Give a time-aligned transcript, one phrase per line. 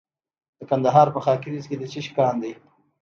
[0.59, 2.53] د کندهار په خاکریز کې د څه شي کان دی؟